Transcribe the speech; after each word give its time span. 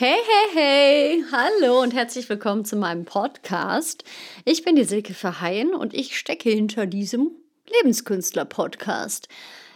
Hey, 0.00 0.14
hey, 0.14 0.54
hey, 0.54 1.24
hallo 1.32 1.82
und 1.82 1.92
herzlich 1.92 2.28
willkommen 2.28 2.64
zu 2.64 2.76
meinem 2.76 3.04
Podcast. 3.04 4.04
Ich 4.44 4.62
bin 4.64 4.76
die 4.76 4.84
Silke 4.84 5.12
Verheyen 5.12 5.74
und 5.74 5.92
ich 5.92 6.16
stecke 6.16 6.50
hinter 6.50 6.86
diesem 6.86 7.32
Lebenskünstler-Podcast. 7.68 9.26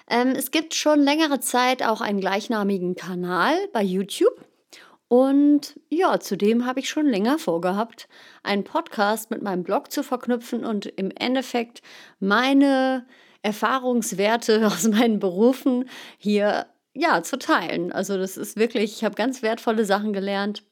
Ähm, 0.08 0.29
es 0.37 0.53
gibt 0.53 0.74
schon 0.74 1.00
längere 1.00 1.40
Zeit 1.40 1.82
auch 1.82 2.00
einen 2.00 2.21
gleichnamigen 2.21 2.95
Kanal 2.95 3.56
bei 3.72 3.82
YouTube. 3.82 4.45
Und 5.08 5.80
ja, 5.88 6.21
zudem 6.21 6.67
habe 6.67 6.79
ich 6.79 6.89
schon 6.89 7.07
länger 7.07 7.41
vorgehabt, 7.41 8.09
einen 8.45 8.63
Podcast 8.63 9.33
mit 9.33 9.43
meinem 9.43 9.65
Blog 9.65 9.91
zu 9.91 10.04
verknüpfen 10.04 10.65
und 10.65 10.87
im 10.87 11.11
Endeffekt 11.11 11.83
meine 12.21 13.09
Erfahrungswerte 13.43 14.65
aus 14.69 14.87
meinen 14.87 15.19
Berufen 15.19 15.89
hier 16.16 16.66
ja, 16.95 17.23
zu 17.23 17.38
teilen. 17.38 17.93
Also 17.93 18.16
das 18.16 18.37
ist 18.37 18.56
wirklich, 18.56 18.93
ich 18.93 19.05
habe 19.05 19.15
ganz 19.15 19.43
wertvolle 19.43 19.84
Sachen 19.84 20.12
gelernt, 20.12 20.62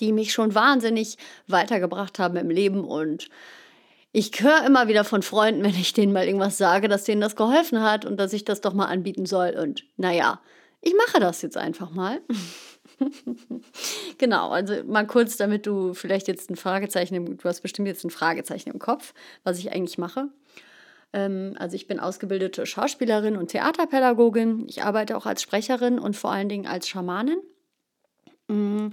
die 0.00 0.12
mich 0.12 0.32
schon 0.32 0.54
wahnsinnig 0.54 1.18
weitergebracht 1.46 2.18
haben 2.18 2.36
im 2.36 2.50
Leben 2.50 2.84
und 2.84 3.28
ich 4.16 4.30
höre 4.40 4.64
immer 4.64 4.86
wieder 4.86 5.02
von 5.02 5.22
Freunden, 5.22 5.64
wenn 5.64 5.74
ich 5.74 5.92
denen 5.92 6.12
mal 6.12 6.24
irgendwas 6.24 6.56
sage, 6.56 6.86
dass 6.86 7.02
denen 7.02 7.20
das 7.20 7.34
geholfen 7.34 7.82
hat 7.82 8.04
und 8.04 8.16
dass 8.16 8.32
ich 8.32 8.44
das 8.44 8.60
doch 8.60 8.72
mal 8.72 8.86
anbieten 8.86 9.26
soll. 9.26 9.56
Und 9.58 9.84
naja, 9.96 10.40
ich 10.80 10.94
mache 10.94 11.18
das 11.18 11.42
jetzt 11.42 11.56
einfach 11.56 11.90
mal. 11.90 12.20
genau, 14.18 14.50
also 14.50 14.84
mal 14.84 15.04
kurz, 15.04 15.36
damit 15.36 15.66
du 15.66 15.94
vielleicht 15.94 16.28
jetzt 16.28 16.48
ein 16.48 16.54
Fragezeichen, 16.54 17.36
du 17.36 17.44
hast 17.48 17.62
bestimmt 17.62 17.88
jetzt 17.88 18.04
ein 18.04 18.10
Fragezeichen 18.10 18.70
im 18.70 18.78
Kopf, 18.78 19.14
was 19.42 19.58
ich 19.58 19.72
eigentlich 19.72 19.98
mache. 19.98 20.28
Ähm, 21.14 21.54
also 21.58 21.76
ich 21.76 21.86
bin 21.86 22.00
ausgebildete 22.00 22.66
Schauspielerin 22.66 23.36
und 23.36 23.48
Theaterpädagogin. 23.48 24.66
Ich 24.68 24.82
arbeite 24.82 25.16
auch 25.16 25.24
als 25.24 25.40
Sprecherin 25.40 25.98
und 25.98 26.16
vor 26.16 26.32
allen 26.32 26.48
Dingen 26.48 26.66
als 26.66 26.88
Schamanin. 26.88 27.38
Mm, 28.48 28.88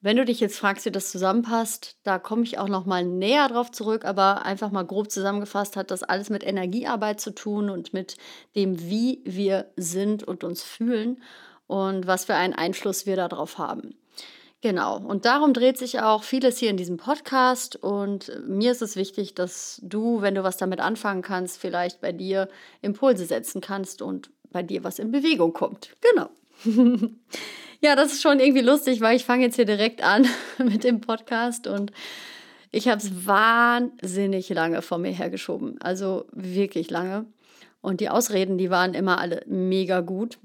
wenn 0.00 0.16
du 0.16 0.24
dich 0.24 0.40
jetzt 0.40 0.58
fragst, 0.58 0.86
wie 0.86 0.90
das 0.90 1.10
zusammenpasst, 1.10 1.98
da 2.02 2.18
komme 2.18 2.42
ich 2.44 2.58
auch 2.58 2.68
noch 2.68 2.86
mal 2.86 3.04
näher 3.04 3.46
drauf 3.48 3.70
zurück, 3.70 4.06
aber 4.06 4.46
einfach 4.46 4.70
mal 4.70 4.86
grob 4.86 5.10
zusammengefasst 5.10 5.76
hat 5.76 5.90
das 5.90 6.02
alles 6.02 6.30
mit 6.30 6.42
Energiearbeit 6.42 7.20
zu 7.20 7.32
tun 7.32 7.68
und 7.68 7.92
mit 7.92 8.16
dem, 8.56 8.80
wie 8.80 9.20
wir 9.26 9.70
sind 9.76 10.24
und 10.24 10.42
uns 10.42 10.62
fühlen 10.62 11.22
und 11.66 12.06
was 12.06 12.24
für 12.24 12.34
einen 12.34 12.54
Einfluss 12.54 13.04
wir 13.04 13.16
darauf 13.16 13.58
haben. 13.58 13.99
Genau, 14.62 14.98
und 14.98 15.24
darum 15.24 15.54
dreht 15.54 15.78
sich 15.78 16.00
auch 16.00 16.22
vieles 16.22 16.58
hier 16.58 16.68
in 16.68 16.76
diesem 16.76 16.98
Podcast. 16.98 17.76
Und 17.76 18.30
mir 18.46 18.72
ist 18.72 18.82
es 18.82 18.94
wichtig, 18.94 19.34
dass 19.34 19.80
du, 19.82 20.20
wenn 20.20 20.34
du 20.34 20.42
was 20.42 20.58
damit 20.58 20.80
anfangen 20.80 21.22
kannst, 21.22 21.58
vielleicht 21.58 22.02
bei 22.02 22.12
dir 22.12 22.48
Impulse 22.82 23.24
setzen 23.24 23.62
kannst 23.62 24.02
und 24.02 24.30
bei 24.50 24.62
dir 24.62 24.84
was 24.84 24.98
in 24.98 25.12
Bewegung 25.12 25.54
kommt. 25.54 25.96
Genau. 26.02 26.28
ja, 27.80 27.96
das 27.96 28.12
ist 28.12 28.20
schon 28.20 28.38
irgendwie 28.38 28.60
lustig, 28.60 29.00
weil 29.00 29.16
ich 29.16 29.24
fange 29.24 29.44
jetzt 29.44 29.56
hier 29.56 29.64
direkt 29.64 30.02
an 30.02 30.26
mit 30.58 30.84
dem 30.84 31.00
Podcast 31.00 31.66
und 31.66 31.90
ich 32.70 32.86
habe 32.86 32.98
es 32.98 33.26
wahnsinnig 33.26 34.50
lange 34.50 34.82
vor 34.82 34.98
mir 34.98 35.12
hergeschoben. 35.12 35.80
Also 35.80 36.26
wirklich 36.32 36.90
lange. 36.90 37.24
Und 37.80 38.00
die 38.00 38.10
Ausreden, 38.10 38.58
die 38.58 38.68
waren 38.68 38.92
immer 38.92 39.18
alle 39.18 39.42
mega 39.46 40.00
gut. 40.00 40.38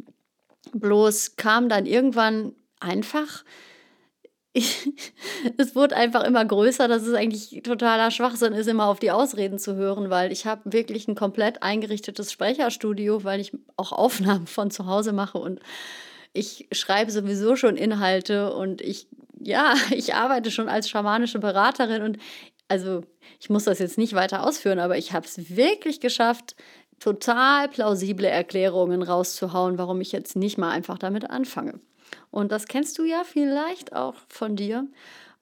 Bloß 0.71 1.35
kam 1.35 1.67
dann 1.67 1.85
irgendwann 1.85 2.53
einfach 2.79 3.43
ich, 4.55 4.89
es 5.57 5.75
wurde 5.75 5.95
einfach 5.95 6.23
immer 6.23 6.43
größer, 6.43 6.87
dass 6.87 7.03
es 7.03 7.13
eigentlich 7.13 7.61
totaler 7.63 8.09
Schwachsinn 8.09 8.53
ist, 8.53 8.67
immer 8.67 8.87
auf 8.87 8.99
die 8.99 9.11
Ausreden 9.11 9.59
zu 9.59 9.75
hören, 9.75 10.09
weil 10.09 10.31
ich 10.31 10.45
habe 10.45 10.71
wirklich 10.71 11.07
ein 11.07 11.15
komplett 11.15 11.61
eingerichtetes 11.61 12.31
Sprecherstudio, 12.31 13.23
weil 13.23 13.41
ich 13.41 13.51
auch 13.75 13.91
Aufnahmen 13.91 14.47
von 14.47 14.71
zu 14.71 14.85
Hause 14.85 15.11
mache 15.11 15.37
und 15.37 15.59
ich 16.33 16.67
schreibe 16.71 17.11
sowieso 17.11 17.55
schon 17.55 17.75
Inhalte 17.75 18.53
und 18.53 18.81
ich, 18.81 19.07
ja, 19.39 19.75
ich 19.91 20.15
arbeite 20.15 20.49
schon 20.51 20.69
als 20.69 20.89
schamanische 20.89 21.39
Beraterin 21.39 22.01
und 22.01 22.17
also 22.67 23.03
ich 23.39 23.49
muss 23.49 23.65
das 23.65 23.79
jetzt 23.79 23.97
nicht 23.97 24.13
weiter 24.13 24.43
ausführen, 24.43 24.79
aber 24.79 24.97
ich 24.97 25.13
habe 25.13 25.25
es 25.25 25.55
wirklich 25.55 25.99
geschafft, 25.99 26.55
total 26.99 27.67
plausible 27.67 28.27
Erklärungen 28.27 29.03
rauszuhauen, 29.03 29.77
warum 29.77 29.99
ich 29.99 30.13
jetzt 30.13 30.37
nicht 30.37 30.57
mal 30.57 30.71
einfach 30.71 30.97
damit 30.97 31.29
anfange. 31.29 31.79
Und 32.31 32.51
das 32.51 32.67
kennst 32.67 32.97
du 32.97 33.03
ja 33.03 33.23
vielleicht 33.23 33.95
auch 33.95 34.15
von 34.27 34.55
dir. 34.55 34.87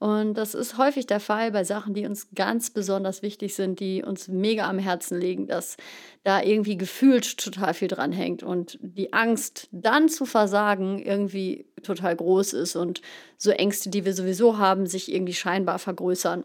Und 0.04 0.34
das 0.34 0.54
ist 0.54 0.78
häufig 0.78 1.08
der 1.08 1.22
Fall 1.22 1.52
bei 1.52 1.64
Sachen, 1.64 1.94
die 1.94 2.06
uns 2.06 2.28
ganz 2.36 2.72
besonders 2.72 3.22
wichtig 3.22 3.56
sind, 3.56 3.80
die 3.80 4.04
uns 4.04 4.28
mega 4.28 4.70
am 4.70 4.78
Herzen 4.78 5.18
liegen, 5.18 5.48
dass 5.48 5.78
da 6.24 6.42
irgendwie 6.42 6.76
gefühlt 6.76 7.38
total 7.38 7.74
viel 7.74 7.88
dran 7.88 8.12
hängt 8.12 8.44
und 8.44 8.78
die 8.82 9.14
Angst, 9.14 9.70
dann 9.72 10.10
zu 10.10 10.26
versagen, 10.26 11.00
irgendwie 11.00 11.68
total 11.84 12.18
groß 12.18 12.52
ist 12.52 12.76
und 12.76 13.02
so 13.38 13.52
Ängste, 13.52 13.90
die 13.90 14.04
wir 14.04 14.14
sowieso 14.14 14.58
haben, 14.58 14.88
sich 14.88 15.10
irgendwie 15.10 15.34
scheinbar 15.34 15.80
vergrößern. 15.80 16.44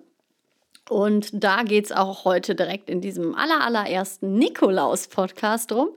Und 0.88 1.31
da 1.32 1.62
geht 1.62 1.87
es 1.87 1.93
auch 1.93 2.25
heute 2.25 2.54
direkt 2.54 2.88
in 2.88 3.00
diesem 3.00 3.34
aller, 3.34 3.60
allerersten 3.62 4.34
Nikolaus-Podcast 4.34 5.71
drum, 5.71 5.91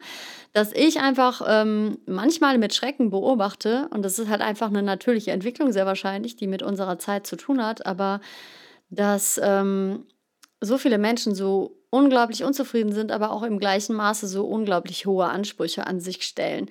dass 0.53 0.74
ich 0.74 1.00
einfach 1.00 1.41
ähm, 1.47 2.00
manchmal 2.06 2.57
mit 2.57 2.74
Schrecken 2.74 3.09
beobachte, 3.09 3.88
und 3.91 4.03
das 4.03 4.19
ist 4.19 4.30
halt 4.30 4.41
einfach 4.41 4.68
eine 4.68 4.84
natürliche 4.84 5.31
Entwicklung 5.31 5.72
sehr 5.72 5.85
wahrscheinlich, 5.85 6.35
die 6.35 6.47
mit 6.47 6.62
unserer 6.62 7.00
Zeit 7.00 7.25
zu 7.25 7.38
tun 7.38 7.63
hat, 7.63 7.85
aber 7.85 8.19
dass 8.90 9.40
ähm, 9.41 10.06
so 10.59 10.78
viele 10.78 10.97
Menschen 10.97 11.34
so 11.35 11.78
unglaublich 11.90 12.44
unzufrieden 12.44 12.91
sind, 12.91 13.12
aber 13.12 13.31
auch 13.31 13.44
im 13.44 13.59
gleichen 13.59 13.96
Maße 13.96 14.28
so 14.28 14.46
unglaublich 14.46 15.06
hohe 15.06 15.25
Ansprüche 15.25 15.88
an 15.88 16.01
sich 16.01 16.24
stellen. 16.24 16.69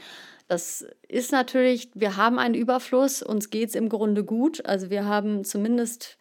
Das 0.49 0.85
ist 1.09 1.33
natürlich, 1.33 1.91
wir 1.95 2.17
haben 2.17 2.39
einen 2.39 2.55
Überfluss, 2.55 3.23
uns 3.23 3.51
geht 3.51 3.71
es 3.71 3.75
im 3.75 3.89
Grunde 3.89 4.25
gut. 4.25 4.65
Also 4.67 4.91
wir 4.91 5.05
haben 5.05 5.45
zumindest 5.45 6.19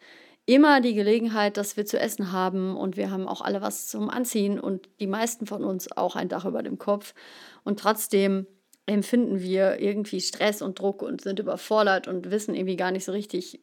immer 0.54 0.80
die 0.80 0.94
Gelegenheit, 0.94 1.56
dass 1.56 1.76
wir 1.76 1.86
zu 1.86 1.98
essen 1.98 2.32
haben 2.32 2.76
und 2.76 2.96
wir 2.96 3.10
haben 3.10 3.28
auch 3.28 3.40
alle 3.40 3.62
was 3.62 3.88
zum 3.88 4.10
Anziehen 4.10 4.58
und 4.58 4.88
die 4.98 5.06
meisten 5.06 5.46
von 5.46 5.64
uns 5.64 5.90
auch 5.96 6.16
ein 6.16 6.28
Dach 6.28 6.44
über 6.44 6.62
dem 6.62 6.78
Kopf. 6.78 7.14
Und 7.62 7.78
trotzdem 7.78 8.46
empfinden 8.86 9.40
wir 9.40 9.78
irgendwie 9.78 10.20
Stress 10.20 10.62
und 10.62 10.78
Druck 10.78 11.02
und 11.02 11.20
sind 11.20 11.38
überfordert 11.38 12.08
und 12.08 12.30
wissen 12.30 12.54
irgendwie 12.54 12.76
gar 12.76 12.90
nicht 12.90 13.04
so 13.04 13.12
richtig, 13.12 13.60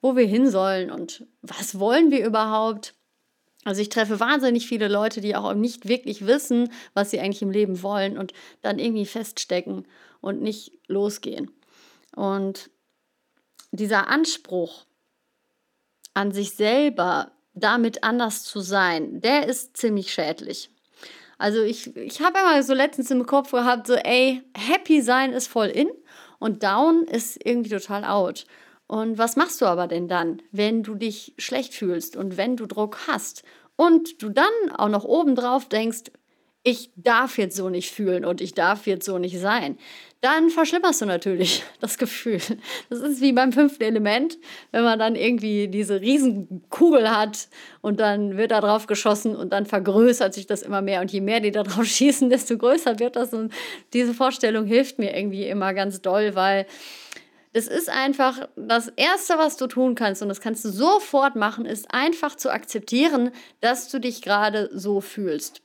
wo 0.00 0.16
wir 0.16 0.26
hin 0.26 0.50
sollen 0.50 0.90
und 0.90 1.26
was 1.42 1.78
wollen 1.78 2.10
wir 2.10 2.24
überhaupt. 2.24 2.94
Also 3.64 3.82
ich 3.82 3.90
treffe 3.90 4.18
wahnsinnig 4.18 4.66
viele 4.66 4.88
Leute, 4.88 5.20
die 5.20 5.36
auch 5.36 5.52
nicht 5.54 5.86
wirklich 5.86 6.26
wissen, 6.26 6.70
was 6.94 7.10
sie 7.10 7.20
eigentlich 7.20 7.42
im 7.42 7.50
Leben 7.50 7.82
wollen 7.82 8.16
und 8.16 8.32
dann 8.62 8.78
irgendwie 8.78 9.06
feststecken 9.06 9.86
und 10.20 10.40
nicht 10.40 10.72
losgehen. 10.88 11.50
Und 12.16 12.70
dieser 13.70 14.08
Anspruch, 14.08 14.86
an 16.14 16.32
sich 16.32 16.54
selber 16.54 17.32
damit 17.54 18.02
anders 18.02 18.44
zu 18.44 18.60
sein, 18.60 19.20
der 19.20 19.46
ist 19.46 19.76
ziemlich 19.76 20.12
schädlich. 20.12 20.70
Also 21.38 21.62
ich, 21.62 21.96
ich 21.96 22.22
habe 22.22 22.38
immer 22.38 22.62
so 22.62 22.72
letztens 22.72 23.10
im 23.10 23.26
Kopf 23.26 23.50
gehabt, 23.50 23.86
so 23.86 23.94
ey, 23.94 24.42
happy 24.56 25.02
sein 25.02 25.32
ist 25.32 25.48
voll 25.48 25.66
in 25.66 25.90
und 26.38 26.62
down 26.62 27.04
ist 27.04 27.44
irgendwie 27.44 27.70
total 27.70 28.04
out. 28.04 28.46
Und 28.86 29.18
was 29.18 29.36
machst 29.36 29.60
du 29.60 29.66
aber 29.66 29.86
denn 29.86 30.06
dann, 30.06 30.42
wenn 30.50 30.82
du 30.82 30.94
dich 30.94 31.34
schlecht 31.38 31.74
fühlst 31.74 32.16
und 32.16 32.36
wenn 32.36 32.56
du 32.56 32.66
Druck 32.66 32.98
hast 33.06 33.42
und 33.76 34.22
du 34.22 34.28
dann 34.28 34.52
auch 34.76 34.88
noch 34.88 35.04
obendrauf 35.04 35.68
denkst, 35.68 36.12
ich 36.64 36.90
darf 36.96 37.38
jetzt 37.38 37.56
so 37.56 37.68
nicht 37.68 37.90
fühlen 37.90 38.24
und 38.24 38.40
ich 38.40 38.54
darf 38.54 38.86
jetzt 38.86 39.04
so 39.04 39.18
nicht 39.18 39.38
sein, 39.38 39.78
dann 40.20 40.50
verschlimmerst 40.50 41.00
du 41.00 41.06
natürlich 41.06 41.64
das 41.80 41.98
Gefühl. 41.98 42.40
Das 42.88 43.00
ist 43.00 43.20
wie 43.20 43.32
beim 43.32 43.52
fünften 43.52 43.82
Element, 43.82 44.38
wenn 44.70 44.84
man 44.84 44.98
dann 44.98 45.16
irgendwie 45.16 45.66
diese 45.66 46.00
Riesenkugel 46.00 47.10
hat 47.10 47.48
und 47.80 47.98
dann 47.98 48.36
wird 48.36 48.52
da 48.52 48.60
drauf 48.60 48.86
geschossen 48.86 49.34
und 49.34 49.52
dann 49.52 49.66
vergrößert 49.66 50.32
sich 50.32 50.46
das 50.46 50.62
immer 50.62 50.82
mehr. 50.82 51.00
Und 51.00 51.10
je 51.12 51.20
mehr 51.20 51.40
die 51.40 51.50
da 51.50 51.64
drauf 51.64 51.84
schießen, 51.84 52.30
desto 52.30 52.56
größer 52.56 53.00
wird 53.00 53.16
das. 53.16 53.34
Und 53.34 53.52
diese 53.92 54.14
Vorstellung 54.14 54.64
hilft 54.64 55.00
mir 55.00 55.16
irgendwie 55.16 55.46
immer 55.46 55.74
ganz 55.74 56.00
doll, 56.00 56.36
weil 56.36 56.66
das 57.52 57.66
ist 57.66 57.90
einfach 57.90 58.48
das 58.56 58.88
Erste, 58.88 59.36
was 59.36 59.56
du 59.56 59.66
tun 59.66 59.94
kannst 59.94 60.22
und 60.22 60.28
das 60.28 60.40
kannst 60.40 60.64
du 60.64 60.70
sofort 60.70 61.36
machen, 61.36 61.66
ist 61.66 61.92
einfach 61.92 62.36
zu 62.36 62.50
akzeptieren, 62.50 63.30
dass 63.60 63.90
du 63.90 63.98
dich 63.98 64.22
gerade 64.22 64.70
so 64.72 65.02
fühlst 65.02 65.61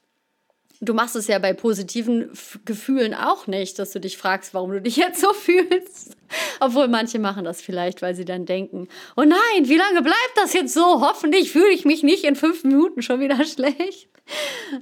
du 0.81 0.93
machst 0.93 1.15
es 1.15 1.27
ja 1.27 1.39
bei 1.39 1.53
positiven 1.53 2.29
Gefühlen 2.65 3.13
auch 3.13 3.47
nicht, 3.47 3.79
dass 3.79 3.91
du 3.91 3.99
dich 3.99 4.17
fragst, 4.17 4.53
warum 4.53 4.71
du 4.71 4.81
dich 4.81 4.95
jetzt 4.97 5.21
so 5.21 5.33
fühlst. 5.33 6.15
Obwohl 6.59 6.87
manche 6.87 7.19
machen 7.19 7.45
das 7.45 7.61
vielleicht, 7.61 8.01
weil 8.01 8.15
sie 8.15 8.25
dann 8.25 8.45
denken, 8.45 8.87
oh 9.15 9.23
nein, 9.23 9.67
wie 9.67 9.77
lange 9.77 10.01
bleibt 10.01 10.33
das 10.35 10.53
jetzt 10.53 10.73
so? 10.73 11.01
Hoffentlich 11.01 11.51
fühle 11.51 11.71
ich 11.71 11.85
mich 11.85 12.03
nicht 12.03 12.23
in 12.23 12.35
fünf 12.35 12.63
Minuten 12.63 13.01
schon 13.01 13.19
wieder 13.19 13.43
schlecht. 13.45 14.09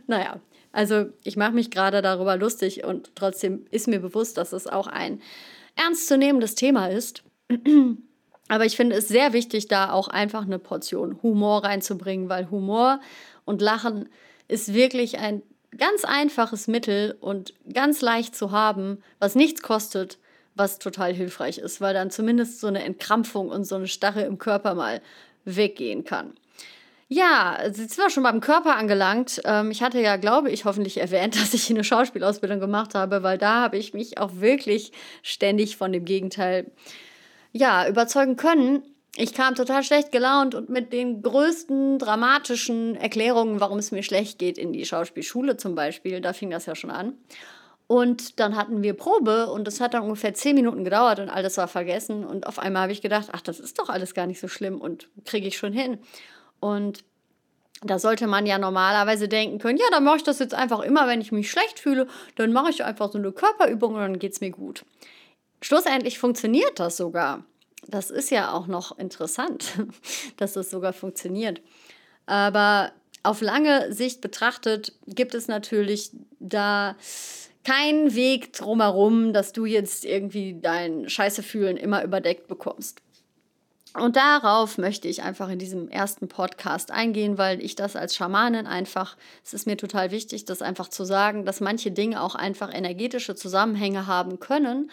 Naja, 0.07 0.39
also 0.71 1.05
ich 1.23 1.37
mache 1.37 1.53
mich 1.53 1.71
gerade 1.71 2.01
darüber 2.01 2.35
lustig 2.35 2.83
und 2.83 3.11
trotzdem 3.15 3.65
ist 3.71 3.87
mir 3.87 3.99
bewusst, 3.99 4.37
dass 4.37 4.53
es 4.53 4.67
auch 4.67 4.87
ein 4.87 5.21
ernstzunehmendes 5.75 6.55
Thema 6.55 6.87
ist. 6.87 7.23
Aber 8.47 8.65
ich 8.65 8.75
finde 8.75 8.95
es 8.95 9.07
sehr 9.07 9.33
wichtig, 9.33 9.67
da 9.67 9.91
auch 9.91 10.07
einfach 10.07 10.43
eine 10.43 10.59
Portion 10.59 11.21
Humor 11.23 11.63
reinzubringen, 11.63 12.29
weil 12.29 12.51
Humor 12.51 12.99
und 13.43 13.61
Lachen 13.61 14.07
ist 14.47 14.73
wirklich 14.73 15.17
ein 15.17 15.41
ganz 15.77 16.05
einfaches 16.05 16.67
Mittel 16.67 17.17
und 17.19 17.53
ganz 17.71 18.01
leicht 18.01 18.35
zu 18.35 18.51
haben, 18.51 19.01
was 19.19 19.35
nichts 19.35 19.61
kostet, 19.61 20.17
was 20.55 20.79
total 20.79 21.13
hilfreich 21.13 21.57
ist, 21.57 21.81
weil 21.81 21.93
dann 21.93 22.11
zumindest 22.11 22.59
so 22.59 22.67
eine 22.67 22.83
Entkrampfung 22.83 23.49
und 23.49 23.65
so 23.65 23.75
eine 23.75 23.87
Starre 23.87 24.21
im 24.21 24.37
Körper 24.37 24.73
mal 24.73 25.01
weggehen 25.43 26.05
kann. 26.05 26.33
Ja, 27.07 27.59
jetzt 27.63 27.77
sind 27.77 27.97
wir 27.97 28.09
schon 28.09 28.23
beim 28.23 28.39
Körper 28.41 28.75
angelangt. 28.77 29.39
Ähm, 29.45 29.69
ich 29.69 29.83
hatte 29.83 30.01
ja, 30.01 30.15
glaube 30.15 30.49
ich, 30.49 30.65
hoffentlich 30.65 30.97
erwähnt, 30.97 31.35
dass 31.39 31.53
ich 31.53 31.69
eine 31.69 31.83
Schauspielausbildung 31.83 32.59
gemacht 32.59 32.95
habe, 32.95 33.21
weil 33.21 33.37
da 33.37 33.61
habe 33.61 33.77
ich 33.77 33.93
mich 33.93 34.17
auch 34.17 34.31
wirklich 34.35 34.91
ständig 35.21 35.77
von 35.77 35.91
dem 35.91 36.05
Gegenteil 36.05 36.71
ja, 37.51 37.87
überzeugen 37.87 38.37
können. 38.37 38.81
Ich 39.17 39.33
kam 39.33 39.55
total 39.55 39.81
schlecht 39.83 40.11
gelaunt 40.11 40.55
und 40.55 40.69
mit 40.69 40.91
den 40.91 41.21
größten 41.21 41.99
dramatischen 41.99 42.95
Erklärungen, 42.95 43.61
warum 43.61 43.79
es 43.79 43.91
mir 43.91 44.03
schlecht 44.03 44.39
geht, 44.39 44.57
in 44.57 44.73
die 44.73 44.85
Schauspielschule 44.85 45.55
zum 45.55 45.73
Beispiel. 45.73 46.19
Da 46.19 46.33
fing 46.33 46.49
das 46.49 46.65
ja 46.65 46.75
schon 46.75 46.91
an. 46.91 47.13
Und 47.87 48.39
dann 48.39 48.57
hatten 48.57 48.83
wir 48.83 48.93
Probe 48.93 49.47
und 49.47 49.65
das 49.67 49.79
hat 49.79 49.93
dann 49.93 50.03
ungefähr 50.03 50.33
zehn 50.33 50.55
Minuten 50.55 50.83
gedauert 50.83 51.19
und 51.19 51.29
alles 51.29 51.55
war 51.57 51.67
vergessen. 51.67 52.25
Und 52.25 52.45
auf 52.47 52.59
einmal 52.59 52.83
habe 52.83 52.91
ich 52.91 53.01
gedacht, 53.01 53.29
ach, 53.31 53.41
das 53.41 53.59
ist 53.59 53.79
doch 53.79 53.89
alles 53.89 54.13
gar 54.13 54.27
nicht 54.27 54.39
so 54.39 54.47
schlimm 54.47 54.81
und 54.81 55.07
kriege 55.23 55.47
ich 55.47 55.57
schon 55.57 55.71
hin. 55.71 55.99
Und 56.59 57.05
da 57.83 57.99
sollte 57.99 58.27
man 58.27 58.45
ja 58.45 58.57
normalerweise 58.57 59.27
denken 59.27 59.59
können, 59.59 59.77
ja, 59.77 59.85
dann 59.91 60.03
mache 60.03 60.17
ich 60.17 60.23
das 60.23 60.39
jetzt 60.39 60.55
einfach 60.55 60.81
immer, 60.81 61.07
wenn 61.07 61.21
ich 61.21 61.31
mich 61.31 61.51
schlecht 61.51 61.79
fühle, 61.79 62.07
dann 62.35 62.51
mache 62.51 62.71
ich 62.71 62.83
einfach 62.83 63.11
so 63.11 63.17
eine 63.17 63.31
Körperübung 63.31 63.93
und 63.93 64.01
dann 64.01 64.19
geht 64.19 64.33
es 64.33 64.41
mir 64.41 64.51
gut. 64.51 64.83
Schlussendlich 65.61 66.19
funktioniert 66.19 66.79
das 66.79 66.97
sogar. 66.97 67.45
Das 67.87 68.09
ist 68.09 68.31
ja 68.31 68.53
auch 68.53 68.67
noch 68.67 68.97
interessant, 68.97 69.73
dass 70.37 70.53
das 70.53 70.69
sogar 70.69 70.93
funktioniert. 70.93 71.61
Aber 72.25 72.91
auf 73.23 73.41
lange 73.41 73.91
Sicht 73.93 74.21
betrachtet 74.21 74.93
gibt 75.07 75.33
es 75.35 75.47
natürlich 75.47 76.11
da 76.39 76.95
keinen 77.63 78.13
Weg 78.13 78.53
drumherum, 78.53 79.33
dass 79.33 79.51
du 79.51 79.65
jetzt 79.65 80.05
irgendwie 80.05 80.59
dein 80.61 81.09
Scheißefühlen 81.09 81.77
immer 81.77 82.03
überdeckt 82.03 82.47
bekommst. 82.47 83.01
Und 83.95 84.17
darauf 84.17 84.77
möchte 84.77 85.07
ich 85.07 85.23
einfach 85.23 85.49
in 85.49 85.57
diesem 85.57 85.87
ersten 85.87 86.27
Podcast 86.27 86.91
eingehen, 86.91 87.37
weil 87.37 87.63
ich 87.63 87.75
das 87.75 87.95
als 87.95 88.13
Schamanin 88.13 88.67
einfach, 88.67 89.15
es 89.43 89.53
ist 89.53 89.67
mir 89.67 89.77
total 89.77 90.11
wichtig, 90.11 90.43
das 90.43 90.61
einfach 90.61 90.89
zu 90.89 91.05
sagen, 91.05 91.45
dass 91.45 91.61
manche 91.61 91.91
Dinge 91.91 92.21
auch 92.21 92.35
einfach 92.35 92.73
energetische 92.73 93.35
Zusammenhänge 93.35 94.05
haben 94.05 94.39
können. 94.39 94.91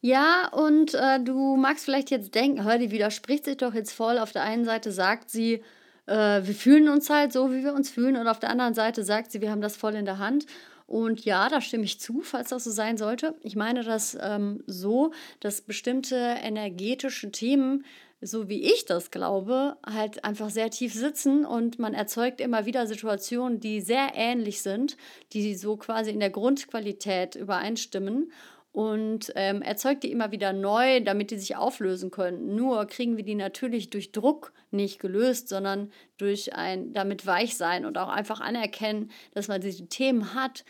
Ja, 0.00 0.48
und 0.52 0.94
äh, 0.94 1.20
du 1.20 1.56
magst 1.56 1.84
vielleicht 1.84 2.10
jetzt 2.10 2.34
denken, 2.34 2.64
hör, 2.64 2.78
die 2.78 2.90
widerspricht 2.90 3.44
sich 3.44 3.56
doch 3.56 3.74
jetzt 3.74 3.92
voll. 3.92 4.18
Auf 4.18 4.32
der 4.32 4.42
einen 4.42 4.64
Seite 4.64 4.92
sagt 4.92 5.30
sie, 5.30 5.62
äh, 6.06 6.42
wir 6.42 6.54
fühlen 6.54 6.88
uns 6.88 7.10
halt 7.10 7.32
so, 7.32 7.50
wie 7.52 7.64
wir 7.64 7.74
uns 7.74 7.90
fühlen, 7.90 8.16
und 8.16 8.28
auf 8.28 8.38
der 8.38 8.50
anderen 8.50 8.74
Seite 8.74 9.04
sagt 9.04 9.32
sie, 9.32 9.40
wir 9.40 9.50
haben 9.50 9.60
das 9.60 9.76
voll 9.76 9.94
in 9.94 10.04
der 10.04 10.18
Hand. 10.18 10.46
Und 10.86 11.24
ja, 11.24 11.48
da 11.48 11.60
stimme 11.60 11.84
ich 11.84 11.98
zu, 11.98 12.20
falls 12.22 12.50
das 12.50 12.62
so 12.64 12.70
sein 12.70 12.96
sollte. 12.96 13.34
Ich 13.42 13.56
meine 13.56 13.82
das 13.82 14.16
ähm, 14.20 14.62
so, 14.66 15.12
dass 15.40 15.62
bestimmte 15.62 16.14
energetische 16.14 17.32
Themen, 17.32 17.84
so 18.20 18.48
wie 18.48 18.62
ich 18.62 18.84
das 18.84 19.10
glaube, 19.10 19.76
halt 19.84 20.24
einfach 20.24 20.48
sehr 20.48 20.70
tief 20.70 20.94
sitzen 20.94 21.44
und 21.44 21.80
man 21.80 21.92
erzeugt 21.92 22.40
immer 22.40 22.66
wieder 22.66 22.86
Situationen, 22.86 23.58
die 23.58 23.80
sehr 23.80 24.12
ähnlich 24.14 24.62
sind, 24.62 24.96
die 25.32 25.56
so 25.56 25.76
quasi 25.76 26.12
in 26.12 26.20
der 26.20 26.30
Grundqualität 26.30 27.34
übereinstimmen 27.34 28.30
und 28.76 29.32
ähm, 29.36 29.62
erzeugt 29.62 30.02
die 30.02 30.12
immer 30.12 30.32
wieder 30.32 30.52
neu, 30.52 31.00
damit 31.00 31.30
die 31.30 31.38
sich 31.38 31.56
auflösen 31.56 32.10
können. 32.10 32.54
Nur 32.56 32.84
kriegen 32.84 33.16
wir 33.16 33.24
die 33.24 33.34
natürlich 33.34 33.88
durch 33.88 34.12
Druck 34.12 34.52
nicht 34.70 35.00
gelöst, 35.00 35.48
sondern 35.48 35.90
durch 36.18 36.54
ein 36.54 36.92
damit 36.92 37.24
weich 37.24 37.56
sein 37.56 37.86
und 37.86 37.96
auch 37.96 38.10
einfach 38.10 38.42
anerkennen, 38.42 39.10
dass 39.32 39.48
man 39.48 39.62
diese 39.62 39.86
Themen 39.86 40.34
hat. 40.34 40.66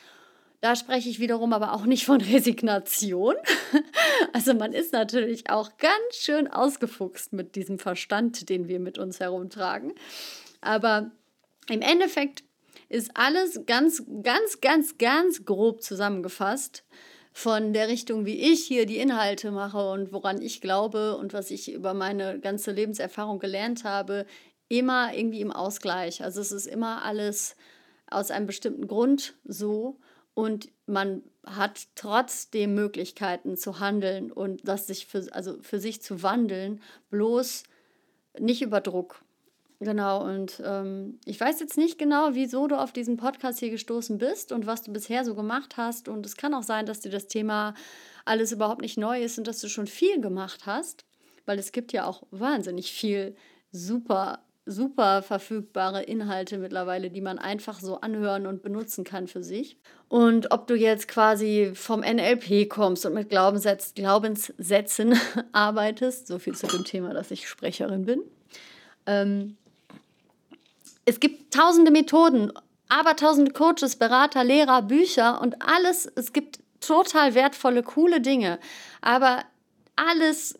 Da 0.60 0.76
spreche 0.76 1.08
ich 1.08 1.18
wiederum 1.18 1.52
aber 1.52 1.72
auch 1.72 1.84
nicht 1.84 2.04
von 2.06 2.20
Resignation. 2.32 3.34
Also 4.32 4.54
man 4.54 4.72
ist 4.72 4.92
natürlich 4.92 5.50
auch 5.50 5.76
ganz 5.76 6.14
schön 6.16 6.46
ausgefuchst 6.46 7.32
mit 7.32 7.56
diesem 7.56 7.78
Verstand, 7.78 8.48
den 8.48 8.68
wir 8.68 8.78
mit 8.78 8.98
uns 8.98 9.18
herumtragen. 9.18 9.94
Aber 10.60 11.10
im 11.68 11.82
Endeffekt 11.82 12.44
ist 12.88 13.10
alles 13.14 13.60
ganz, 13.66 14.04
ganz, 14.22 14.60
ganz, 14.60 14.96
ganz 14.96 15.44
grob 15.44 15.82
zusammengefasst 15.82 16.84
von 17.36 17.74
der 17.74 17.88
Richtung, 17.88 18.24
wie 18.24 18.50
ich 18.50 18.64
hier 18.64 18.86
die 18.86 18.96
Inhalte 18.96 19.50
mache 19.50 19.90
und 19.90 20.10
woran 20.10 20.40
ich 20.40 20.62
glaube 20.62 21.18
und 21.18 21.34
was 21.34 21.50
ich 21.50 21.70
über 21.70 21.92
meine 21.92 22.40
ganze 22.40 22.72
Lebenserfahrung 22.72 23.40
gelernt 23.40 23.84
habe, 23.84 24.24
immer 24.68 25.12
irgendwie 25.12 25.42
im 25.42 25.52
Ausgleich. 25.52 26.24
Also 26.24 26.40
es 26.40 26.50
ist 26.50 26.66
immer 26.66 27.04
alles 27.04 27.54
aus 28.10 28.30
einem 28.30 28.46
bestimmten 28.46 28.88
Grund 28.88 29.34
so 29.44 29.98
und 30.32 30.70
man 30.86 31.24
hat 31.44 31.88
trotzdem 31.94 32.74
Möglichkeiten 32.74 33.58
zu 33.58 33.80
handeln 33.80 34.32
und 34.32 34.66
das 34.66 34.86
sich 34.86 35.06
für, 35.06 35.26
also 35.32 35.60
für 35.60 35.78
sich 35.78 36.00
zu 36.00 36.22
wandeln, 36.22 36.80
bloß 37.10 37.64
nicht 38.38 38.62
über 38.62 38.80
Druck. 38.80 39.20
Genau, 39.78 40.24
und 40.24 40.62
ähm, 40.64 41.20
ich 41.26 41.38
weiß 41.38 41.60
jetzt 41.60 41.76
nicht 41.76 41.98
genau, 41.98 42.30
wieso 42.32 42.66
du 42.66 42.76
auf 42.76 42.92
diesen 42.92 43.18
Podcast 43.18 43.58
hier 43.58 43.70
gestoßen 43.70 44.16
bist 44.16 44.50
und 44.52 44.66
was 44.66 44.82
du 44.82 44.92
bisher 44.92 45.24
so 45.24 45.34
gemacht 45.34 45.76
hast. 45.76 46.08
Und 46.08 46.24
es 46.24 46.36
kann 46.36 46.54
auch 46.54 46.62
sein, 46.62 46.86
dass 46.86 47.00
dir 47.00 47.10
das 47.10 47.26
Thema 47.26 47.74
alles 48.24 48.52
überhaupt 48.52 48.80
nicht 48.80 48.96
neu 48.96 49.22
ist 49.22 49.38
und 49.38 49.46
dass 49.46 49.60
du 49.60 49.68
schon 49.68 49.86
viel 49.86 50.20
gemacht 50.20 50.64
hast, 50.64 51.04
weil 51.44 51.58
es 51.58 51.72
gibt 51.72 51.92
ja 51.92 52.06
auch 52.06 52.22
wahnsinnig 52.30 52.90
viel 52.90 53.36
super, 53.70 54.40
super 54.64 55.22
verfügbare 55.22 56.02
Inhalte 56.02 56.56
mittlerweile, 56.56 57.10
die 57.10 57.20
man 57.20 57.38
einfach 57.38 57.78
so 57.78 58.00
anhören 58.00 58.46
und 58.46 58.62
benutzen 58.62 59.04
kann 59.04 59.28
für 59.28 59.42
sich. 59.42 59.76
Und 60.08 60.52
ob 60.52 60.66
du 60.68 60.74
jetzt 60.74 61.06
quasi 61.06 61.72
vom 61.74 62.00
NLP 62.00 62.70
kommst 62.70 63.04
und 63.04 63.12
mit 63.12 63.28
Glaubenssätz, 63.28 63.92
Glaubenssätzen 63.94 65.18
arbeitest, 65.52 66.28
so 66.28 66.38
viel 66.38 66.54
zu 66.54 66.66
dem 66.66 66.84
Thema, 66.84 67.12
dass 67.12 67.30
ich 67.30 67.46
Sprecherin 67.46 68.06
bin. 68.06 68.22
Ähm, 69.04 69.56
es 71.06 71.20
gibt 71.20 71.54
tausende 71.54 71.90
Methoden, 71.90 72.52
aber 72.88 73.16
tausende 73.16 73.52
Coaches, 73.52 73.96
Berater, 73.96 74.44
Lehrer, 74.44 74.82
Bücher 74.82 75.40
und 75.40 75.62
alles. 75.62 76.06
Es 76.14 76.32
gibt 76.32 76.58
total 76.80 77.34
wertvolle, 77.34 77.82
coole 77.82 78.20
Dinge. 78.20 78.58
Aber 79.00 79.44
alles 79.96 80.58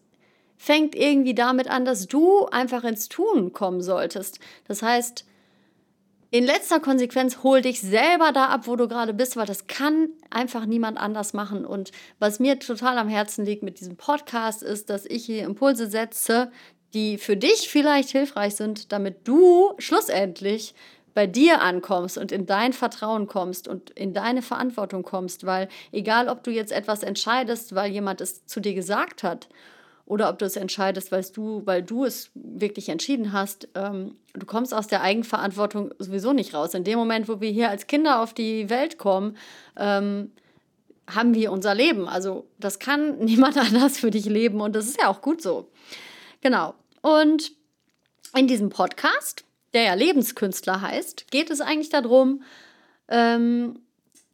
fängt 0.56 0.94
irgendwie 0.94 1.34
damit 1.34 1.68
an, 1.68 1.84
dass 1.84 2.06
du 2.06 2.46
einfach 2.46 2.84
ins 2.84 3.08
Tun 3.08 3.52
kommen 3.52 3.82
solltest. 3.82 4.38
Das 4.66 4.82
heißt, 4.82 5.26
in 6.30 6.44
letzter 6.44 6.80
Konsequenz 6.80 7.42
hol 7.42 7.60
dich 7.60 7.80
selber 7.80 8.32
da 8.32 8.46
ab, 8.46 8.66
wo 8.66 8.76
du 8.76 8.88
gerade 8.88 9.14
bist, 9.14 9.36
weil 9.36 9.46
das 9.46 9.68
kann 9.68 10.08
einfach 10.30 10.66
niemand 10.66 10.98
anders 10.98 11.32
machen. 11.34 11.64
Und 11.64 11.92
was 12.18 12.40
mir 12.40 12.58
total 12.58 12.98
am 12.98 13.08
Herzen 13.08 13.44
liegt 13.44 13.62
mit 13.62 13.78
diesem 13.80 13.96
Podcast 13.96 14.62
ist, 14.62 14.90
dass 14.90 15.06
ich 15.06 15.24
hier 15.24 15.44
Impulse 15.44 15.88
setze, 15.88 16.50
die 16.94 17.18
für 17.18 17.36
dich 17.36 17.68
vielleicht 17.68 18.10
hilfreich 18.10 18.54
sind, 18.54 18.92
damit 18.92 19.26
du 19.28 19.74
schlussendlich 19.78 20.74
bei 21.16 21.26
dir 21.26 21.62
ankommst 21.62 22.18
und 22.18 22.30
in 22.30 22.44
dein 22.44 22.74
Vertrauen 22.74 23.26
kommst 23.26 23.68
und 23.68 23.88
in 23.90 24.12
deine 24.12 24.42
Verantwortung 24.42 25.02
kommst, 25.02 25.46
weil 25.46 25.68
egal, 25.90 26.28
ob 26.28 26.44
du 26.44 26.50
jetzt 26.50 26.72
etwas 26.72 27.02
entscheidest, 27.02 27.74
weil 27.74 27.90
jemand 27.90 28.20
es 28.20 28.44
zu 28.44 28.60
dir 28.60 28.74
gesagt 28.74 29.22
hat 29.22 29.48
oder 30.04 30.28
ob 30.28 30.38
du 30.38 30.44
es 30.44 30.56
entscheidest, 30.56 31.10
weil 31.12 31.24
du, 31.34 31.62
weil 31.64 31.82
du 31.82 32.04
es 32.04 32.30
wirklich 32.34 32.90
entschieden 32.90 33.32
hast, 33.32 33.66
ähm, 33.74 34.16
du 34.34 34.44
kommst 34.44 34.74
aus 34.74 34.88
der 34.88 35.00
Eigenverantwortung 35.00 35.94
sowieso 35.98 36.34
nicht 36.34 36.52
raus. 36.52 36.74
In 36.74 36.84
dem 36.84 36.98
Moment, 36.98 37.28
wo 37.28 37.40
wir 37.40 37.50
hier 37.50 37.70
als 37.70 37.86
Kinder 37.86 38.20
auf 38.22 38.34
die 38.34 38.68
Welt 38.68 38.98
kommen, 38.98 39.38
ähm, 39.78 40.32
haben 41.08 41.34
wir 41.34 41.50
unser 41.50 41.74
Leben. 41.74 42.08
Also 42.08 42.46
das 42.58 42.78
kann 42.78 43.18
niemand 43.24 43.56
anders 43.56 43.98
für 43.98 44.10
dich 44.10 44.26
leben 44.26 44.60
und 44.60 44.76
das 44.76 44.86
ist 44.86 45.00
ja 45.00 45.08
auch 45.08 45.22
gut 45.22 45.40
so. 45.40 45.66
Genau. 46.40 46.74
Und 47.02 47.52
in 48.34 48.46
diesem 48.46 48.70
Podcast, 48.70 49.44
der 49.74 49.82
ja 49.84 49.94
Lebenskünstler 49.94 50.80
heißt, 50.80 51.30
geht 51.30 51.50
es 51.50 51.60
eigentlich 51.60 51.90
darum, 51.90 52.42
ähm, 53.08 53.80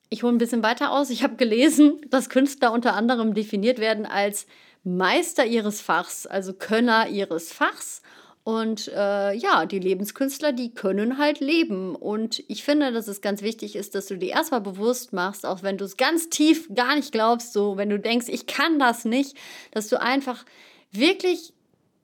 ich 0.09 0.23
hole 0.23 0.35
ein 0.35 0.38
bisschen 0.38 0.62
weiter 0.62 0.92
aus. 0.92 1.09
Ich 1.09 1.23
habe 1.23 1.37
gelesen, 1.37 2.00
dass 2.11 2.28
Künstler 2.28 2.73
unter 2.73 2.94
anderem 2.94 3.32
definiert 3.32 3.78
werden 3.78 4.04
als 4.04 4.47
Meister 4.85 5.47
ihres 5.47 5.80
Fachs, 5.80 6.26
also 6.26 6.52
Könner 6.52 7.09
ihres 7.09 7.52
Fachs. 7.52 8.02
Und 8.44 8.88
äh, 8.88 9.32
ja, 9.35 9.66
die 9.66 9.78
Lebenskünstler, 9.78 10.52
die 10.52 10.75
können 10.75 11.16
halt 11.16 11.40
leben. 11.40 11.94
Und 11.94 12.42
ich 12.49 12.64
finde, 12.64 12.92
dass 12.92 13.06
es 13.06 13.21
ganz 13.21 13.40
wichtig 13.40 13.76
ist, 13.76 13.94
dass 13.94 14.06
du 14.06 14.18
dir 14.18 14.30
erstmal 14.30 14.61
bewusst 14.61 15.12
machst, 15.12 15.47
auch 15.47 15.62
wenn 15.62 15.78
du 15.78 15.85
es 15.85 15.97
ganz 15.97 16.28
tief 16.28 16.68
gar 16.75 16.97
nicht 16.97 17.12
glaubst, 17.12 17.52
so 17.52 17.76
wenn 17.76 17.88
du 17.88 17.99
denkst, 17.99 18.26
ich 18.28 18.47
kann 18.47 18.78
das 18.78 19.04
nicht, 19.04 19.37
dass 19.71 19.88
du 19.88 20.00
einfach 20.00 20.44
wirklich 20.90 21.54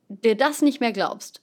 dir 0.09 0.37
das 0.37 0.62
nicht 0.62 0.81
mehr 0.81 0.93
glaubst. 0.93 1.43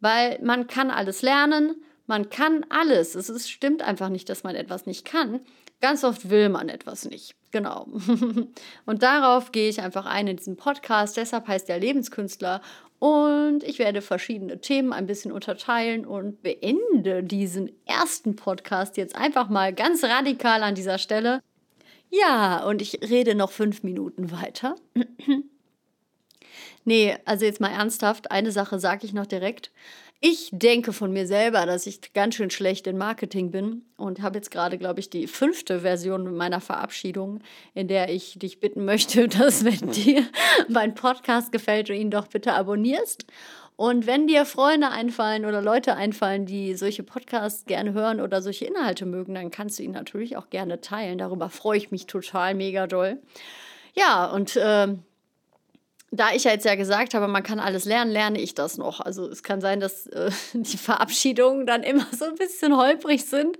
Weil 0.00 0.38
man 0.42 0.66
kann 0.66 0.90
alles 0.90 1.22
lernen, 1.22 1.82
man 2.06 2.30
kann 2.30 2.64
alles. 2.68 3.14
Es 3.14 3.28
ist, 3.28 3.50
stimmt 3.50 3.82
einfach 3.82 4.08
nicht, 4.08 4.28
dass 4.28 4.44
man 4.44 4.54
etwas 4.54 4.86
nicht 4.86 5.04
kann. 5.04 5.40
Ganz 5.80 6.04
oft 6.04 6.30
will 6.30 6.48
man 6.48 6.68
etwas 6.68 7.04
nicht. 7.04 7.34
Genau. 7.50 7.86
Und 8.86 9.02
darauf 9.02 9.52
gehe 9.52 9.68
ich 9.68 9.80
einfach 9.80 10.06
ein 10.06 10.26
in 10.26 10.36
diesem 10.36 10.56
Podcast. 10.56 11.16
Deshalb 11.16 11.48
heißt 11.48 11.68
der 11.68 11.78
Lebenskünstler. 11.78 12.60
Und 12.98 13.62
ich 13.62 13.78
werde 13.78 14.00
verschiedene 14.00 14.60
Themen 14.60 14.92
ein 14.92 15.06
bisschen 15.06 15.30
unterteilen 15.30 16.06
und 16.06 16.42
beende 16.42 17.22
diesen 17.22 17.70
ersten 17.84 18.36
Podcast 18.36 18.96
jetzt 18.96 19.14
einfach 19.14 19.50
mal 19.50 19.74
ganz 19.74 20.02
radikal 20.02 20.62
an 20.62 20.74
dieser 20.74 20.96
Stelle. 20.96 21.42
Ja, 22.10 22.64
und 22.64 22.80
ich 22.80 23.00
rede 23.02 23.34
noch 23.34 23.50
fünf 23.50 23.82
Minuten 23.82 24.30
weiter. 24.30 24.76
nee, 26.86 27.16
also 27.24 27.44
jetzt 27.44 27.60
mal 27.60 27.70
ernsthaft, 27.70 28.30
eine 28.30 28.52
Sache 28.52 28.78
sage 28.78 29.04
ich 29.06 29.12
noch 29.12 29.26
direkt. 29.26 29.70
Ich 30.20 30.48
denke 30.50 30.94
von 30.94 31.12
mir 31.12 31.26
selber, 31.26 31.66
dass 31.66 31.86
ich 31.86 32.14
ganz 32.14 32.36
schön 32.36 32.48
schlecht 32.50 32.86
in 32.86 32.96
Marketing 32.96 33.50
bin 33.50 33.84
und 33.98 34.22
habe 34.22 34.38
jetzt 34.38 34.50
gerade, 34.50 34.78
glaube 34.78 35.00
ich, 35.00 35.10
die 35.10 35.26
fünfte 35.26 35.80
Version 35.80 36.34
meiner 36.34 36.62
Verabschiedung, 36.62 37.40
in 37.74 37.86
der 37.86 38.08
ich 38.08 38.38
dich 38.38 38.58
bitten 38.58 38.86
möchte, 38.86 39.28
dass 39.28 39.64
wenn 39.64 39.90
dir 39.90 40.26
mein 40.68 40.94
Podcast 40.94 41.52
gefällt, 41.52 41.90
du 41.90 41.94
ihn 41.94 42.10
doch 42.10 42.28
bitte 42.28 42.54
abonnierst. 42.54 43.26
Und 43.76 44.06
wenn 44.06 44.26
dir 44.26 44.46
Freunde 44.46 44.88
einfallen 44.88 45.44
oder 45.44 45.60
Leute 45.60 45.96
einfallen, 45.96 46.46
die 46.46 46.74
solche 46.74 47.02
Podcasts 47.02 47.66
gerne 47.66 47.92
hören 47.92 48.22
oder 48.22 48.40
solche 48.40 48.64
Inhalte 48.64 49.04
mögen, 49.04 49.34
dann 49.34 49.50
kannst 49.50 49.78
du 49.78 49.82
ihn 49.82 49.90
natürlich 49.90 50.38
auch 50.38 50.48
gerne 50.48 50.80
teilen. 50.80 51.18
Darüber 51.18 51.50
freue 51.50 51.76
ich 51.76 51.90
mich 51.90 52.06
total 52.06 52.54
mega 52.54 52.86
doll. 52.86 53.18
Ja, 53.94 54.30
und 54.30 54.56
äh, 54.56 54.88
da 56.10 56.32
ich 56.34 56.44
ja 56.44 56.52
jetzt 56.52 56.64
ja 56.64 56.74
gesagt 56.74 57.14
habe, 57.14 57.28
man 57.28 57.42
kann 57.42 57.60
alles 57.60 57.84
lernen, 57.84 58.10
lerne 58.10 58.40
ich 58.40 58.54
das 58.54 58.78
noch. 58.78 59.00
Also 59.00 59.28
es 59.28 59.42
kann 59.42 59.60
sein, 59.60 59.80
dass 59.80 60.06
äh, 60.08 60.30
die 60.52 60.76
Verabschiedungen 60.76 61.66
dann 61.66 61.82
immer 61.82 62.06
so 62.12 62.24
ein 62.24 62.36
bisschen 62.36 62.76
holprig 62.76 63.24
sind. 63.24 63.58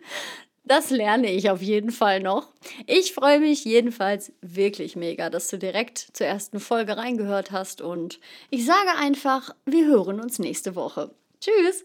Das 0.65 0.91
lerne 0.91 1.31
ich 1.31 1.49
auf 1.51 1.63
jeden 1.63 1.93
Fall 1.93 2.21
noch. 2.21 2.49
Ich 2.87 3.15
freue 3.15 3.39
mich 3.39 3.65
jedenfalls 3.65 4.33
wirklich 4.41 4.97
mega, 4.97 5.31
dass 5.31 5.49
du 5.49 5.59
direkt 5.59 6.09
zur 6.13 6.27
ersten 6.27 6.59
Folge 6.59 6.97
reingehört 6.97 7.53
hast 7.53 7.81
und 7.81 8.19
ich 8.51 8.67
sage 8.67 8.91
einfach, 8.99 9.55
wir 9.65 9.87
hören 9.87 10.21
uns 10.21 10.41
nächste 10.41 10.75
Woche. 10.75 11.13
Tschüss! 11.41 11.85